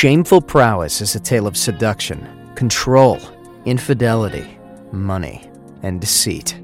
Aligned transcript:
Shameful 0.00 0.40
Prowess 0.40 1.02
is 1.02 1.14
a 1.14 1.20
tale 1.20 1.46
of 1.46 1.58
seduction, 1.58 2.26
control, 2.54 3.18
infidelity, 3.66 4.58
money, 4.92 5.46
and 5.82 6.00
deceit. 6.00 6.58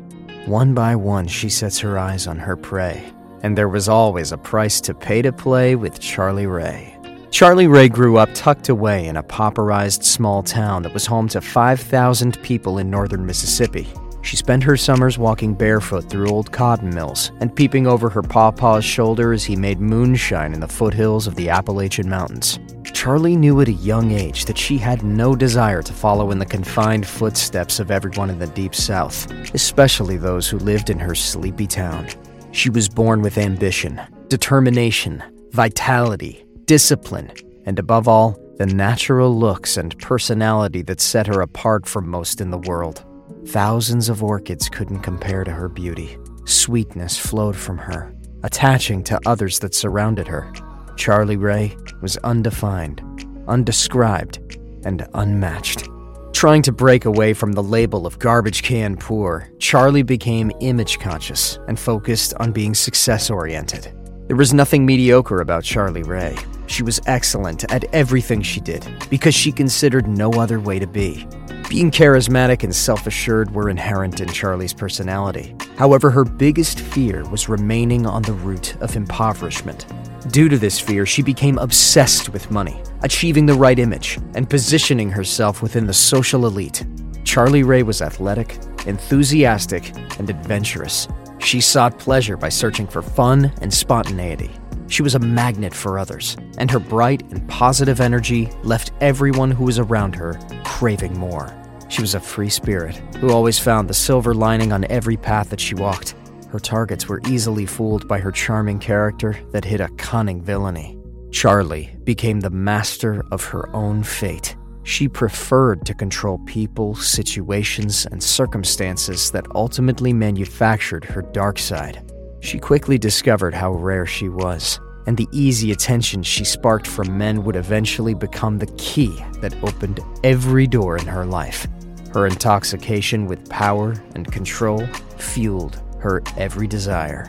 One 0.46 0.72
by 0.72 0.96
one, 0.96 1.26
she 1.26 1.50
sets 1.50 1.78
her 1.80 1.98
eyes 1.98 2.26
on 2.26 2.38
her 2.38 2.56
prey, 2.56 3.12
and 3.42 3.54
there 3.54 3.68
was 3.68 3.90
always 3.90 4.32
a 4.32 4.38
price 4.38 4.80
to 4.80 4.94
pay 4.94 5.20
to 5.20 5.32
play 5.34 5.76
with 5.76 6.00
Charlee 6.00 6.50
Rae. 6.50 6.96
Charlee 7.28 7.70
Rae 7.70 7.90
grew 7.90 8.16
up 8.16 8.30
tucked 8.32 8.70
away 8.70 9.04
in 9.04 9.18
a 9.18 9.22
pauperized 9.22 10.02
small 10.02 10.42
town 10.42 10.82
that 10.84 10.94
was 10.94 11.04
home 11.04 11.28
to 11.28 11.42
5,000 11.42 12.42
people 12.42 12.78
in 12.78 12.88
northern 12.88 13.26
Mississippi. 13.26 13.86
She 14.22 14.36
spent 14.36 14.62
her 14.62 14.78
summers 14.78 15.18
walking 15.18 15.52
barefoot 15.52 16.08
through 16.08 16.30
old 16.30 16.50
cotton 16.52 16.88
mills 16.88 17.32
and 17.40 17.54
peeping 17.54 17.86
over 17.86 18.08
her 18.08 18.22
pawpaw's 18.22 18.86
shoulder 18.86 19.34
as 19.34 19.44
he 19.44 19.56
made 19.56 19.78
moonshine 19.78 20.54
in 20.54 20.60
the 20.60 20.66
foothills 20.66 21.26
of 21.26 21.34
the 21.34 21.50
Appalachian 21.50 22.08
Mountains. 22.08 22.58
Charlee 23.06 23.38
knew 23.38 23.60
at 23.60 23.68
a 23.68 23.72
young 23.72 24.10
age 24.10 24.46
that 24.46 24.58
she 24.58 24.78
had 24.78 25.04
no 25.04 25.36
desire 25.36 25.80
to 25.80 25.92
follow 25.92 26.32
in 26.32 26.40
the 26.40 26.44
confined 26.44 27.06
footsteps 27.06 27.78
of 27.78 27.92
everyone 27.92 28.30
in 28.30 28.40
the 28.40 28.48
Deep 28.48 28.74
South, 28.74 29.30
especially 29.54 30.16
those 30.16 30.48
who 30.48 30.58
lived 30.58 30.90
in 30.90 30.98
her 30.98 31.14
sleepy 31.14 31.68
town. 31.68 32.08
She 32.50 32.68
was 32.68 32.88
born 32.88 33.22
with 33.22 33.38
ambition, 33.38 34.02
determination, 34.26 35.22
vitality, 35.52 36.44
discipline, 36.64 37.30
and 37.64 37.78
above 37.78 38.08
all, 38.08 38.36
the 38.56 38.66
natural 38.66 39.32
looks 39.32 39.76
and 39.76 39.96
personality 40.00 40.82
that 40.82 41.00
set 41.00 41.28
her 41.28 41.42
apart 41.42 41.86
from 41.86 42.08
most 42.08 42.40
in 42.40 42.50
the 42.50 42.58
world. 42.58 43.04
Thousands 43.46 44.08
of 44.08 44.24
orchids 44.24 44.68
couldn't 44.68 45.02
compare 45.02 45.44
to 45.44 45.52
her 45.52 45.68
beauty. 45.68 46.18
Sweetness 46.44 47.16
flowed 47.16 47.54
from 47.54 47.78
her, 47.78 48.12
attaching 48.42 49.04
to 49.04 49.20
others 49.26 49.60
that 49.60 49.76
surrounded 49.76 50.26
her. 50.26 50.52
Charlee 50.96 51.40
Rae 51.40 51.76
was 52.00 52.16
undefined, 52.18 53.02
undescribed, 53.48 54.38
and 54.84 55.06
unmatched. 55.14 55.88
Trying 56.32 56.62
to 56.62 56.72
break 56.72 57.04
away 57.04 57.32
from 57.32 57.52
the 57.52 57.62
label 57.62 58.06
of 58.06 58.18
garbage 58.18 58.62
can 58.62 58.96
poor, 58.96 59.50
Charlee 59.58 60.04
became 60.04 60.52
image 60.60 60.98
conscious 60.98 61.58
and 61.68 61.78
focused 61.78 62.34
on 62.40 62.52
being 62.52 62.74
success 62.74 63.30
oriented. 63.30 63.92
There 64.26 64.36
was 64.36 64.52
nothing 64.52 64.84
mediocre 64.84 65.40
about 65.40 65.62
Charlee 65.62 66.06
Rae. 66.06 66.36
She 66.66 66.82
was 66.82 67.00
excellent 67.06 67.70
at 67.72 67.84
everything 67.94 68.42
she 68.42 68.60
did 68.60 68.86
because 69.08 69.34
she 69.34 69.52
considered 69.52 70.08
no 70.08 70.30
other 70.32 70.60
way 70.60 70.78
to 70.78 70.86
be. 70.86 71.26
Being 71.68 71.90
charismatic 71.90 72.62
and 72.62 72.74
self 72.74 73.06
assured 73.06 73.52
were 73.52 73.68
inherent 73.68 74.20
in 74.20 74.28
Charlee's 74.28 74.74
personality. 74.74 75.54
However, 75.76 76.10
her 76.10 76.24
biggest 76.24 76.80
fear 76.80 77.24
was 77.28 77.48
remaining 77.48 78.06
on 78.06 78.22
the 78.22 78.32
route 78.34 78.76
of 78.80 78.94
impoverishment. 78.94 79.86
Due 80.28 80.48
to 80.48 80.58
this 80.58 80.80
fear, 80.80 81.06
she 81.06 81.22
became 81.22 81.56
obsessed 81.58 82.30
with 82.30 82.50
money, 82.50 82.82
achieving 83.02 83.46
the 83.46 83.54
right 83.54 83.78
image, 83.78 84.18
and 84.34 84.50
positioning 84.50 85.10
herself 85.10 85.62
within 85.62 85.86
the 85.86 85.92
social 85.92 86.46
elite. 86.46 86.84
Charlee 87.22 87.66
Rae 87.66 87.82
was 87.82 88.02
athletic, 88.02 88.58
enthusiastic, 88.86 89.96
and 90.18 90.28
adventurous. 90.28 91.08
She 91.38 91.60
sought 91.60 91.98
pleasure 91.98 92.36
by 92.36 92.48
searching 92.48 92.86
for 92.86 93.02
fun 93.02 93.52
and 93.60 93.72
spontaneity. 93.72 94.50
She 94.88 95.02
was 95.02 95.14
a 95.14 95.20
magnet 95.20 95.74
for 95.74 95.98
others, 95.98 96.36
and 96.58 96.70
her 96.70 96.78
bright 96.78 97.22
and 97.30 97.48
positive 97.48 98.00
energy 98.00 98.50
left 98.62 98.92
everyone 99.00 99.50
who 99.50 99.64
was 99.64 99.78
around 99.78 100.14
her 100.16 100.38
craving 100.64 101.16
more. 101.18 101.52
She 101.88 102.00
was 102.00 102.14
a 102.14 102.20
free 102.20 102.50
spirit 102.50 102.96
who 103.16 103.30
always 103.30 103.58
found 103.58 103.88
the 103.88 103.94
silver 103.94 104.34
lining 104.34 104.72
on 104.72 104.84
every 104.90 105.16
path 105.16 105.50
that 105.50 105.60
she 105.60 105.74
walked. 105.74 106.14
Her 106.56 106.60
targets 106.60 107.06
were 107.06 107.20
easily 107.28 107.66
fooled 107.66 108.08
by 108.08 108.18
her 108.18 108.32
charming 108.32 108.78
character 108.78 109.38
that 109.50 109.66
hid 109.66 109.82
a 109.82 109.90
cunning 109.98 110.40
villainy. 110.40 110.96
Charlee 111.28 112.02
became 112.02 112.40
the 112.40 112.48
master 112.48 113.22
of 113.30 113.44
her 113.44 113.68
own 113.76 114.02
fate. 114.02 114.56
She 114.82 115.06
preferred 115.06 115.84
to 115.84 115.92
control 115.92 116.38
people, 116.46 116.94
situations, 116.94 118.06
and 118.10 118.22
circumstances 118.22 119.30
that 119.32 119.44
ultimately 119.54 120.14
manufactured 120.14 121.04
her 121.04 121.20
dark 121.20 121.58
side. 121.58 122.10
She 122.40 122.58
quickly 122.58 122.96
discovered 122.96 123.52
how 123.52 123.72
rare 123.72 124.06
she 124.06 124.30
was, 124.30 124.80
and 125.06 125.14
the 125.14 125.28
easy 125.32 125.72
attention 125.72 126.22
she 126.22 126.44
sparked 126.44 126.86
from 126.86 127.18
men 127.18 127.44
would 127.44 127.56
eventually 127.56 128.14
become 128.14 128.56
the 128.56 128.72
key 128.78 129.14
that 129.42 129.62
opened 129.62 130.00
every 130.24 130.66
door 130.66 130.96
in 130.96 131.06
her 131.06 131.26
life. 131.26 131.68
Her 132.14 132.26
intoxication 132.26 133.26
with 133.26 133.46
power 133.50 134.02
and 134.14 134.32
control 134.32 134.86
fueled 135.18 135.82
her 136.06 136.22
every 136.36 136.68
desire. 136.68 137.26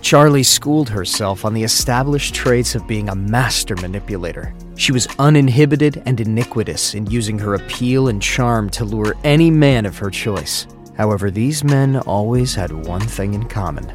Charlee 0.00 0.46
schooled 0.46 0.88
herself 0.88 1.44
on 1.44 1.52
the 1.52 1.64
established 1.64 2.32
traits 2.32 2.74
of 2.74 2.86
being 2.86 3.08
a 3.08 3.14
master 3.14 3.74
manipulator. 3.76 4.54
She 4.76 4.92
was 4.92 5.08
uninhibited 5.18 6.02
and 6.06 6.20
iniquitous 6.20 6.94
in 6.94 7.10
using 7.10 7.38
her 7.40 7.54
appeal 7.54 8.08
and 8.08 8.22
charm 8.22 8.70
to 8.70 8.84
lure 8.84 9.16
any 9.24 9.50
man 9.50 9.84
of 9.84 9.98
her 9.98 10.10
choice. 10.10 10.66
However, 10.96 11.30
these 11.30 11.64
men 11.64 11.96
always 11.96 12.54
had 12.54 12.86
one 12.86 13.00
thing 13.00 13.34
in 13.34 13.48
common 13.48 13.92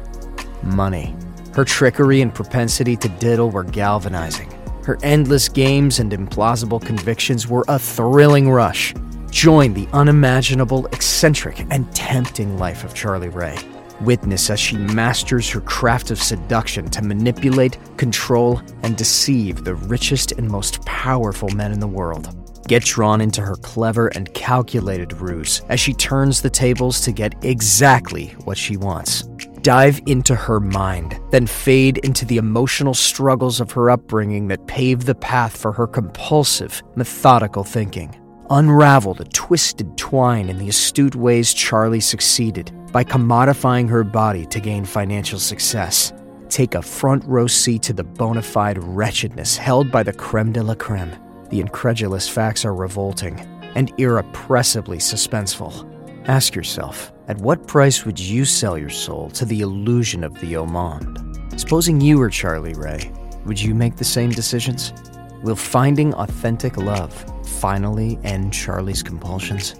money. 0.62 1.16
Her 1.54 1.64
trickery 1.64 2.20
and 2.20 2.34
propensity 2.34 2.96
to 2.96 3.08
diddle 3.08 3.50
were 3.50 3.64
galvanizing. 3.64 4.50
Her 4.84 4.98
endless 5.02 5.48
games 5.48 5.98
and 5.98 6.12
implausible 6.12 6.84
convictions 6.84 7.48
were 7.48 7.64
a 7.68 7.78
thrilling 7.78 8.50
rush. 8.50 8.94
Join 9.30 9.74
the 9.74 9.88
unimaginable, 9.92 10.86
eccentric, 10.86 11.64
and 11.70 11.90
tempting 11.94 12.58
life 12.58 12.84
of 12.84 12.94
Charlee 12.94 13.34
Rae. 13.34 13.75
Witness 14.02 14.50
as 14.50 14.60
she 14.60 14.76
masters 14.76 15.48
her 15.50 15.60
craft 15.62 16.10
of 16.10 16.22
seduction 16.22 16.90
to 16.90 17.02
manipulate, 17.02 17.78
control, 17.96 18.60
and 18.82 18.96
deceive 18.96 19.64
the 19.64 19.74
richest 19.74 20.32
and 20.32 20.48
most 20.48 20.84
powerful 20.84 21.48
men 21.50 21.72
in 21.72 21.80
the 21.80 21.86
world. 21.86 22.34
Get 22.68 22.84
drawn 22.84 23.20
into 23.20 23.40
her 23.40 23.54
clever 23.56 24.08
and 24.08 24.32
calculated 24.34 25.14
ruse 25.14 25.62
as 25.68 25.80
she 25.80 25.94
turns 25.94 26.42
the 26.42 26.50
tables 26.50 27.00
to 27.02 27.12
get 27.12 27.44
exactly 27.44 28.28
what 28.44 28.58
she 28.58 28.76
wants. 28.76 29.22
Dive 29.62 30.00
into 30.06 30.34
her 30.34 30.60
mind, 30.60 31.18
then 31.30 31.46
fade 31.46 31.98
into 31.98 32.24
the 32.24 32.36
emotional 32.36 32.94
struggles 32.94 33.60
of 33.60 33.70
her 33.72 33.90
upbringing 33.90 34.48
that 34.48 34.66
paved 34.66 35.06
the 35.06 35.14
path 35.14 35.56
for 35.56 35.72
her 35.72 35.86
compulsive, 35.86 36.82
methodical 36.96 37.64
thinking. 37.64 38.14
Unravel 38.50 39.14
the 39.14 39.24
twisted 39.24 39.98
twine 39.98 40.48
in 40.48 40.58
the 40.58 40.68
astute 40.68 41.16
ways 41.16 41.52
Charlee 41.52 42.02
succeeded 42.02 42.70
by 42.92 43.02
commodifying 43.02 43.88
her 43.88 44.04
body 44.04 44.46
to 44.46 44.60
gain 44.60 44.84
financial 44.84 45.40
success. 45.40 46.12
Take 46.48 46.76
a 46.76 46.82
front 46.82 47.24
row 47.24 47.48
seat 47.48 47.82
to 47.82 47.92
the 47.92 48.04
bona 48.04 48.42
fide 48.42 48.78
wretchedness 48.78 49.56
held 49.56 49.90
by 49.90 50.04
the 50.04 50.12
creme 50.12 50.52
de 50.52 50.62
la 50.62 50.76
creme. 50.76 51.16
The 51.50 51.58
incredulous 51.58 52.28
facts 52.28 52.64
are 52.64 52.74
revolting 52.74 53.40
and 53.74 53.92
irrepressibly 53.98 54.98
suspenseful. 54.98 55.84
Ask 56.28 56.54
yourself, 56.54 57.12
at 57.26 57.38
what 57.38 57.66
price 57.66 58.04
would 58.04 58.20
you 58.20 58.44
sell 58.44 58.78
your 58.78 58.90
soul 58.90 59.28
to 59.30 59.44
the 59.44 59.60
illusion 59.60 60.22
of 60.22 60.34
the 60.34 60.52
Omond? 60.52 61.58
Supposing 61.58 62.00
you 62.00 62.18
were 62.18 62.30
Charlee 62.30 62.76
Rae, 62.76 63.12
would 63.44 63.60
you 63.60 63.74
make 63.74 63.96
the 63.96 64.04
same 64.04 64.30
decisions? 64.30 64.92
Will 65.42 65.56
finding 65.56 66.14
authentic 66.14 66.76
love 66.76 67.24
finally 67.66 68.16
end 68.22 68.52
Charlee's 68.52 69.02
compulsions? 69.02 69.74